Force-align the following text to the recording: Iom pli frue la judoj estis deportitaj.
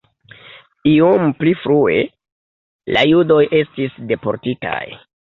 Iom 0.91 1.25
pli 1.41 1.51
frue 1.65 1.97
la 2.95 3.03
judoj 3.11 3.37
estis 3.59 3.99
deportitaj. 4.13 4.81